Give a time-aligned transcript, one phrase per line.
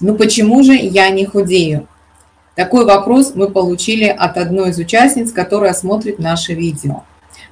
[0.00, 1.88] Ну почему же я не худею?
[2.54, 7.02] Такой вопрос мы получили от одной из участниц, которая смотрит наше видео.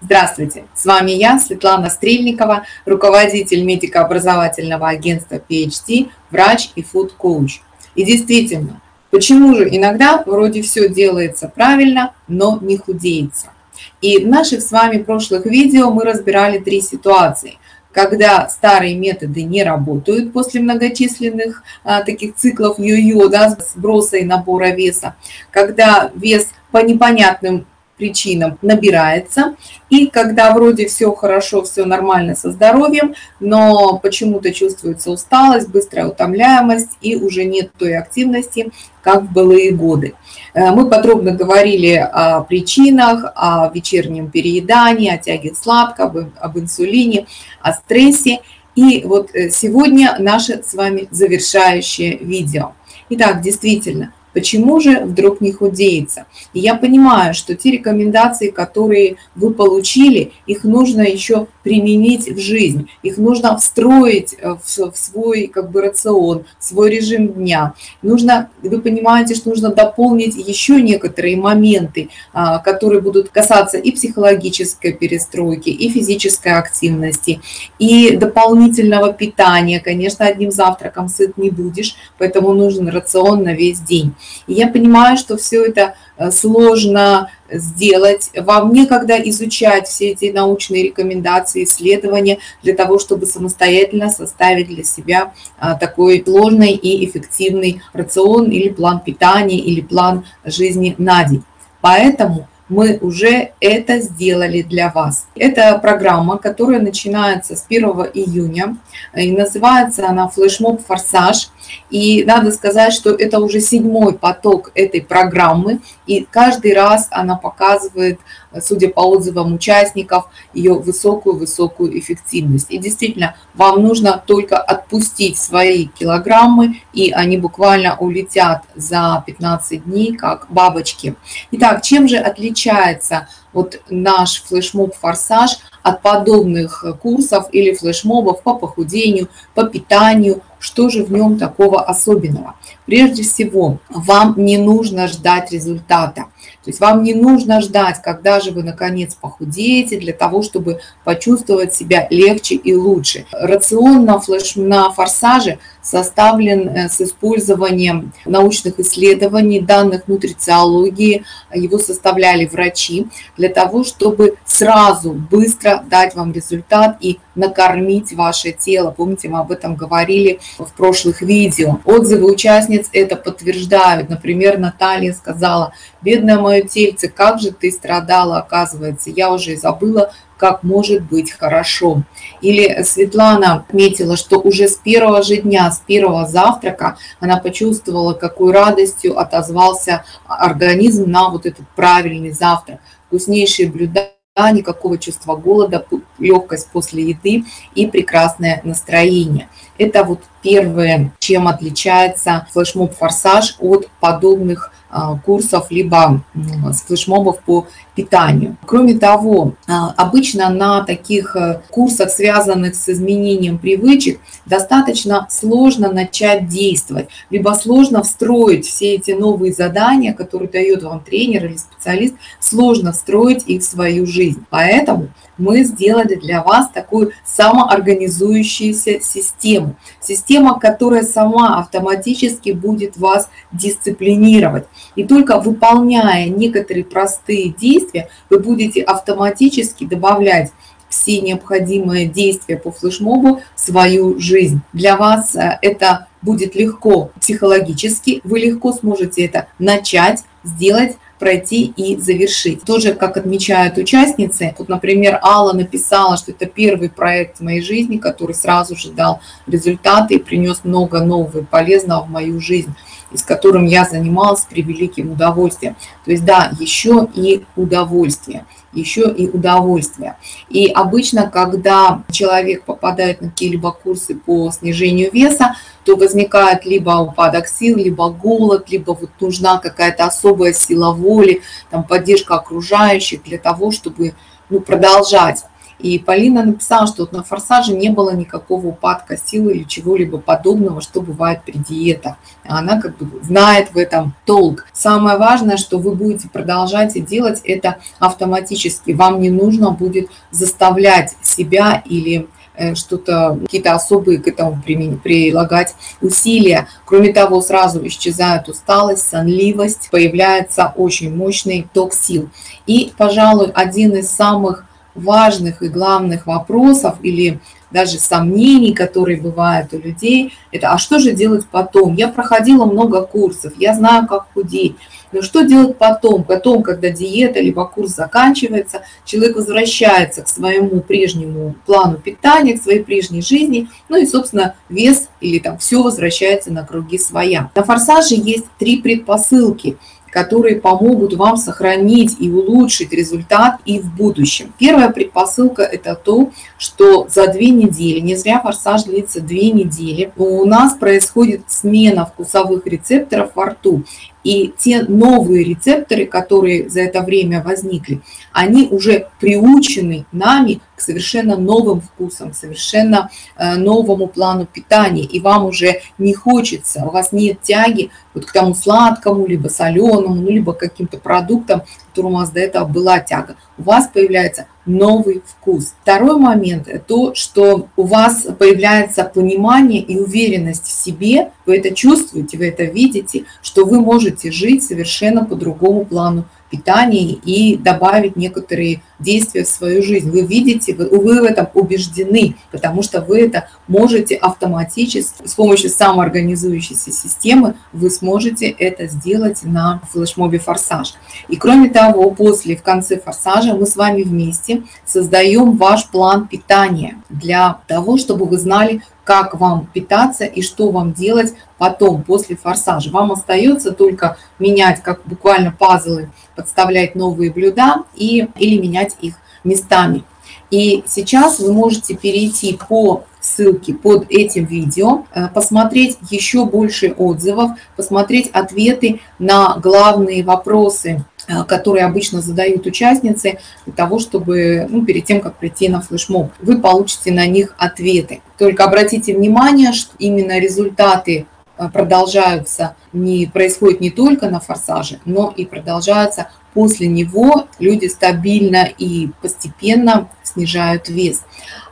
[0.00, 7.60] Здравствуйте, с вами я, Светлана Стрельникова, руководитель медико-образовательного агентства PhD, врач и фуд-коуч.
[7.94, 8.80] И действительно,
[9.12, 13.52] почему же иногда вроде все делается правильно, но не худеется?
[14.00, 17.58] И в наших с вами прошлых видео мы разбирали три ситуации–
[17.92, 24.70] когда старые методы не работают после многочисленных а, таких циклов йо-йо, да, сброса и набора
[24.70, 25.14] веса,
[25.50, 29.54] когда вес по непонятным причинам набирается,
[29.90, 36.90] и когда вроде все хорошо, все нормально со здоровьем, но почему-то чувствуется усталость, быстрая утомляемость
[37.00, 40.14] и уже нет той активности, как в былые годы.
[40.54, 47.26] Э, мы подробно говорили о причинах, о вечернем переедании, о тяге сладкого, об инсулине,
[47.60, 48.40] о стрессе.
[48.74, 52.72] И вот э, сегодня наше с вами завершающее видео.
[53.10, 56.26] Итак, действительно, Почему же вдруг не худеется?
[56.52, 62.88] И я понимаю, что те рекомендации, которые вы получили, их нужно еще применить в жизнь,
[63.02, 67.74] их нужно встроить э, в свой как бы рацион, в свой режим дня.
[68.02, 74.92] Нужно, вы понимаете, что нужно дополнить еще некоторые моменты, а, которые будут касаться и психологической
[74.92, 77.40] перестройки, и физической активности,
[77.78, 79.80] и дополнительного питания.
[79.80, 84.14] Конечно, одним завтраком сыт не будешь, поэтому нужен рацион на весь день.
[84.46, 88.30] И я понимаю, что все это э, сложно сделать.
[88.36, 95.34] Вам некогда изучать все эти научные рекомендации, исследования для того, чтобы самостоятельно составить для себя
[95.58, 101.44] а, такой сложный и эффективный рацион или план питания, или план жизни на день.
[101.80, 105.26] Поэтому мы уже это сделали для вас.
[105.36, 107.84] Это программа, которая начинается с 1
[108.14, 108.76] июня,
[109.14, 111.50] и называется она «Флешмоб Форсаж».
[111.90, 118.18] И надо сказать, что это уже седьмой поток этой программы, и каждый раз она показывает,
[118.60, 122.66] судя по отзывам участников, ее высокую-высокую эффективность.
[122.70, 130.16] И действительно, вам нужно только отпустить свои килограммы, и они буквально улетят за 15 дней,
[130.16, 131.14] как бабочки.
[131.52, 139.28] Итак, чем же отличается вот наш флешмоб «Форсаж» от подобных курсов или флешмобов по похудению,
[139.54, 142.54] по питанию, что же в нем такого особенного?
[142.86, 146.26] Прежде всего, вам не нужно ждать результата.
[146.64, 151.74] То есть вам не нужно ждать, когда же вы наконец похудеете, для того, чтобы почувствовать
[151.74, 153.26] себя легче и лучше.
[153.32, 161.24] Рацион на, флеш, на форсаже составлен э, с использованием научных исследований, данных нутрициологии.
[161.52, 168.90] Его составляли врачи для того, чтобы сразу, быстро дать вам результат и накормить ваше тело.
[168.90, 171.80] Помните, мы об этом говорили в прошлых видео.
[171.84, 174.08] Отзывы участниц это подтверждают.
[174.08, 180.64] Например, Наталья сказала, бедная мое тельце, как же ты страдала, оказывается, я уже забыла, как
[180.64, 182.02] может быть хорошо.
[182.40, 188.52] Или Светлана отметила, что уже с первого же дня, с первого завтрака она почувствовала, какой
[188.52, 192.80] радостью отозвался организм на вот этот правильный завтрак.
[193.06, 194.10] Вкуснейшие блюда
[194.52, 195.86] никакого чувства голода,
[196.18, 197.44] легкость после еды
[197.74, 199.48] и прекрасное настроение.
[199.82, 206.22] Это вот первое, чем отличается флешмоб «Форсаж» от подобных а, курсов, либо
[206.70, 207.66] с флешмобов по
[207.96, 208.56] питанию.
[208.64, 216.46] Кроме того, а, обычно на таких э, курсах, связанных с изменением привычек, достаточно сложно начать
[216.46, 222.92] действовать, либо сложно встроить все эти новые задания, которые дает вам тренер или специалист, сложно
[222.92, 224.44] встроить их в свою жизнь.
[224.48, 225.08] Поэтому
[225.42, 229.74] мы сделали для вас такую самоорганизующуюся систему.
[230.00, 234.66] Система, которая сама автоматически будет вас дисциплинировать.
[234.94, 240.52] И только выполняя некоторые простые действия, вы будете автоматически добавлять
[240.88, 244.60] все необходимые действия по флешмобу в свою жизнь.
[244.72, 251.96] Для вас э, это будет легко психологически, вы легко сможете это начать, сделать, пройти и
[251.96, 252.64] завершить.
[252.64, 257.98] Тоже, как отмечают участницы, вот, например, Алла написала, что это первый проект в моей жизни,
[257.98, 262.74] который сразу же дал результаты и принес много нового и полезного в мою жизнь
[263.12, 265.76] и с которым я занималась с превеликим удовольствием.
[266.04, 270.16] То есть да, еще и удовольствие, еще и удовольствие.
[270.48, 275.54] И обычно, когда человек попадает на какие-либо курсы по снижению веса,
[275.84, 281.84] то возникает либо упадок сил, либо голод, либо вот нужна какая-то особая сила воли, там,
[281.84, 284.14] поддержка окружающих для того, чтобы
[284.48, 285.44] ну, продолжать.
[285.82, 290.80] И Полина написала, что вот на форсаже не было никакого упадка силы или чего-либо подобного,
[290.80, 292.16] что бывает при диетах.
[292.44, 294.66] Она как бы знает в этом толк.
[294.72, 298.92] Самое важное, что вы будете продолжать и делать это автоматически.
[298.92, 306.68] Вам не нужно будет заставлять себя или Э, что-то, какие-то особые к этому прилагать усилия.
[306.84, 312.28] Кроме того, сразу исчезает усталость, сонливость, появляется очень мощный ток сил.
[312.66, 317.40] И, пожалуй, один из самых важных и главных вопросов или
[317.70, 321.94] даже сомнений, которые бывают у людей, это а что же делать потом?
[321.94, 324.76] Я проходила много курсов, я знаю, как худеть,
[325.12, 326.24] но что делать потом?
[326.24, 332.82] Потом, когда диета либо курс заканчивается, человек возвращается к своему прежнему плану питания, к своей
[332.82, 337.50] прежней жизни, ну и, собственно, вес или там все возвращается на круги своя.
[337.54, 339.76] На форсаже есть три предпосылки–
[340.12, 344.52] которые помогут вам сохранить и улучшить результат и в будущем.
[344.58, 350.44] Первая предпосылка– это то, что за две недели, не зря форсаж длится две недели, у
[350.44, 353.84] нас происходит смена вкусовых рецепторов во рту.
[354.24, 361.36] И те новые рецепторы, которые за это время возникли, они уже приучены нами к совершенно
[361.36, 365.02] новым вкусам, совершенно э, новому плану питания.
[365.02, 370.01] И вам уже не хочется, у вас нет тяги вот к тому сладкому, либо соленому,
[370.08, 373.36] ну, либо каким-то продуктам, которым у вас до этого была тяга.
[373.58, 375.74] У вас появляется новый вкус.
[375.82, 382.38] Второй момент– то, что у вас появляется понимание и уверенность в себе, вы это чувствуете,
[382.38, 388.82] вы это видите, что вы можете жить совершенно по другому плану питании и добавить некоторые
[388.98, 390.10] действия в свою жизнь.
[390.10, 395.70] Вы видите, вы, вы в этом убеждены, потому что вы это можете автоматически, с помощью
[395.70, 400.94] самоорганизующейся системы, вы сможете это сделать на флешмобе «Форсаж».
[401.28, 407.02] И кроме того, после, в конце «Форсажа» мы с вами вместе создаем ваш план питания
[407.08, 412.90] для того, чтобы вы знали, как вам питаться и что вам делать потом, после форсажа.
[412.90, 419.14] Вам остается только менять, как буквально пазлы, подставлять новые блюда и, или менять их
[419.44, 420.04] местами.
[420.50, 427.52] И сейчас вы можете перейти по ссылке под этим видео, э, посмотреть еще больше отзывов,
[427.76, 431.04] посмотреть ответы на главные вопросы,
[431.46, 436.60] которые обычно задают участницы для того, чтобы ну, перед тем, как прийти на флешмоб, вы
[436.60, 438.20] получите на них ответы.
[438.38, 441.26] Только обратите внимание, что именно результаты
[441.56, 448.68] э, продолжаются, не происходит не только на форсаже, но и продолжаются после него люди стабильно
[448.76, 451.22] и постепенно снижают вес.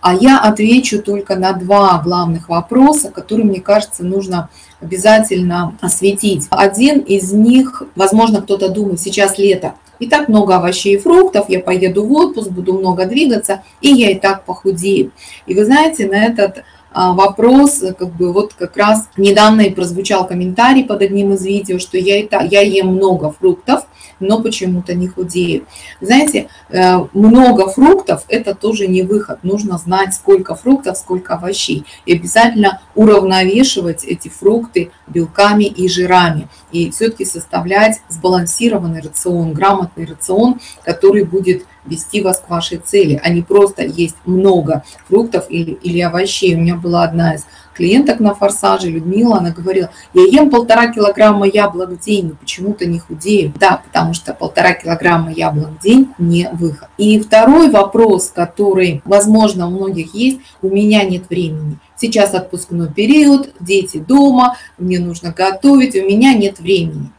[0.00, 4.48] А я отвечу только на два главных вопроса, которые, мне кажется, нужно
[4.80, 6.46] обязательно осветить.
[6.50, 11.60] Один из них, возможно, кто-то думает, сейчас лето, и так много овощей и фруктов, я
[11.60, 15.10] поеду в отпуск, буду много двигаться, и я и так похудею.
[15.46, 16.64] И вы знаете, на этот
[17.06, 21.96] вопрос, как бы вот как раз недавно и прозвучал комментарий под одним из видео, что
[21.98, 23.84] я, так, я ем много фруктов,
[24.20, 25.66] но почему-то не худею.
[26.00, 29.44] Знаете, э, много фруктов– это тоже не выход.
[29.44, 31.84] Нужно знать, сколько фруктов, сколько овощей.
[32.06, 36.48] И обязательно уравновешивать эти фрукты белками и жирами.
[36.72, 43.30] И все-таки составлять сбалансированный рацион, грамотный рацион, который будет вести вас к вашей цели, а
[43.30, 46.54] не просто есть много фруктов или, или овощей.
[46.54, 47.46] У меня была одна из
[47.78, 52.86] клиенток на форсаже, Людмила, она говорила, я ем полтора килограмма яблок в день, но почему-то
[52.86, 53.52] не худею.
[53.58, 56.88] Да, потому что полтора килограмма яблок в день не выход.
[56.98, 61.78] И второй вопрос, который, возможно, у многих есть, у меня нет времени.
[61.96, 67.10] Сейчас отпускной период, дети дома, мне нужно готовить, у меня нет времени.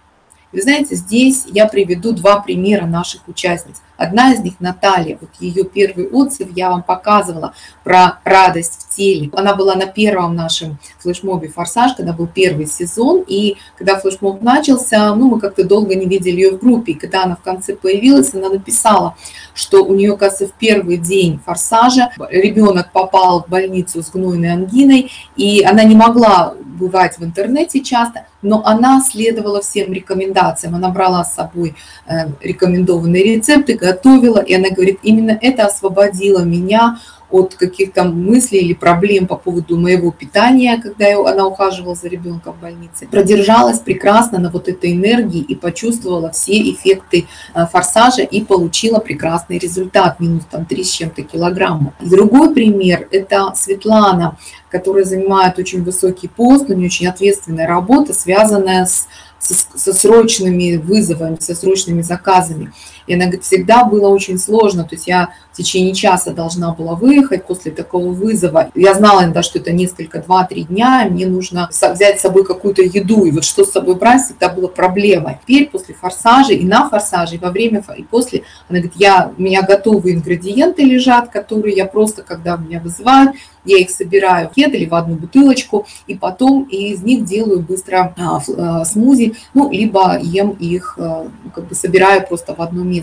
[0.52, 3.76] Вы знаете, здесь я приведу два примера наших участниц.
[3.98, 7.54] Одна из них Наталья, вот ее первый отзыв я вам показывала
[7.84, 9.30] про радость в теле.
[9.34, 15.14] Она была на первом нашем флешмобе «Форсаж», когда был первый сезон, и когда флешмоб начался,
[15.14, 18.34] ну, мы как-то долго не видели ее в группе, и когда она в конце появилась,
[18.34, 19.16] она написала,
[19.54, 25.12] что у нее, кажется, в первый день «Форсажа» ребенок попал в больницу с гнойной ангиной,
[25.36, 31.24] и она не могла бывать в интернете часто, но она следовала всем рекомендациям, она брала
[31.24, 31.76] с собой
[32.08, 36.98] э, рекомендованные рецепты, готовила, и она говорит, именно это освободило меня
[37.32, 42.62] от каких-то мыслей или проблем по поводу моего питания, когда она ухаживала за ребенком в
[42.62, 43.08] больнице.
[43.08, 49.58] Продержалась прекрасно на вот этой энергии и почувствовала все эффекты э, форсажа и получила прекрасный
[49.58, 51.94] результат, минус там 3 с чем-то килограммов.
[52.00, 54.38] Другой пример– это Светлана,
[54.70, 59.08] которая занимает очень высокий пост, у нее очень ответственная работа, связанная с
[59.40, 62.72] со срочными вызовами, со срочными заказами.
[63.10, 66.94] И она говорит, всегда было очень сложно, то есть я в течение часа должна была
[66.94, 68.70] выехать после такого вызова.
[68.76, 73.26] Я знала иногда, что это несколько, два-три дня, мне нужно взять с собой какую-то еду,
[73.26, 75.40] и вот что с собой брать всегда было проблемой.
[75.42, 79.42] Теперь после форсажа и на форсаже, и во время, и после, она говорит, я, у
[79.42, 83.32] меня готовые ингредиенты лежат, которые я просто, когда меня вызывают,
[83.66, 88.14] я их собираю в кед или в одну бутылочку, и потом из них делаю быстро
[88.18, 92.99] а, а, смузи, ну, либо ем их, а, как бы собираю просто в одно место.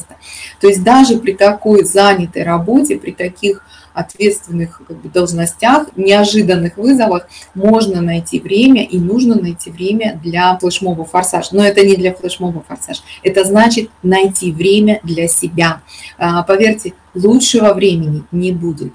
[0.60, 3.62] То есть даже при такой занятой работе, при таких
[3.94, 11.06] ответственных как бы, должностях, неожиданных вызовах можно найти время и нужно найти время для флешмоба
[11.06, 11.50] форсаж.
[11.52, 13.02] Но это не для флешмоба форсаж.
[13.22, 15.80] Это значит найти время для себя.
[16.46, 18.92] Поверьте, лучшего времени не будет.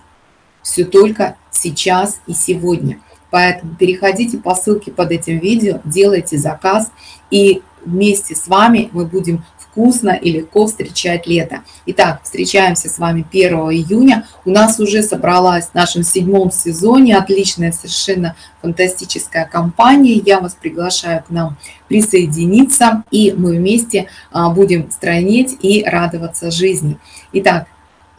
[0.62, 3.00] Все только сейчас и сегодня.
[3.32, 6.92] Поэтому переходите по ссылке под этим видео, делайте заказ,
[7.32, 11.62] и вместе с вами мы будем вкусно и легко встречать лето.
[11.86, 14.28] Итак, встречаемся с вами 1 июня.
[14.46, 20.16] У нас уже собралась в нашем седьмом сезоне отличная, совершенно фантастическая компания.
[20.26, 26.98] Я вас приглашаю к нам присоединиться, и мы вместе а, будем стройнеть и радоваться жизни.
[27.34, 27.68] Итак,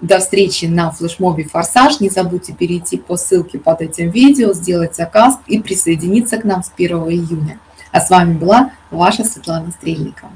[0.00, 2.00] до встречи на флешмобе «Форсаж».
[2.00, 6.72] Не забудьте перейти по ссылке под этим видео, сделать заказ и присоединиться к нам с
[6.76, 7.60] 1 июня.
[7.92, 10.30] А с вами была ваша Светлана Стрельникова.